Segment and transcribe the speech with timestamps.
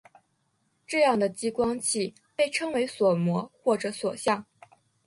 [0.87, 4.43] 这样的激光器被称为锁模或者锁相。